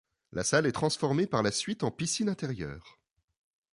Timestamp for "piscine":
1.91-2.27